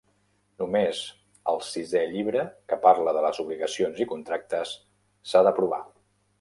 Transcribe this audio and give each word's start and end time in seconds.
Només 0.61 1.01
el 1.51 1.61
Sisè 1.67 2.01
llibre, 2.15 2.47
que 2.73 2.79
parla 2.87 3.15
de 3.19 3.23
les 3.29 3.43
obligacions 3.45 4.03
i 4.07 4.11
contractes, 4.17 4.75
s'ha 5.33 5.47
d'aprovar. 5.49 5.83